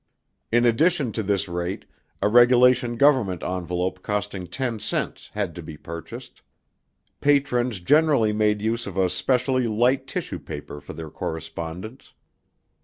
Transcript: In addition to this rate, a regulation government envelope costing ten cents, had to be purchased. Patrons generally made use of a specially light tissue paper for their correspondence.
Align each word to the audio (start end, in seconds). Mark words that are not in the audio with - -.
In 0.51 0.65
addition 0.65 1.11
to 1.11 1.21
this 1.21 1.47
rate, 1.47 1.85
a 2.23 2.27
regulation 2.27 2.97
government 2.97 3.43
envelope 3.43 4.01
costing 4.01 4.47
ten 4.47 4.79
cents, 4.79 5.29
had 5.35 5.53
to 5.53 5.61
be 5.61 5.77
purchased. 5.77 6.41
Patrons 7.19 7.79
generally 7.79 8.33
made 8.33 8.63
use 8.63 8.87
of 8.87 8.97
a 8.97 9.11
specially 9.11 9.67
light 9.67 10.07
tissue 10.07 10.39
paper 10.39 10.81
for 10.81 10.93
their 10.93 11.11
correspondence. 11.11 12.13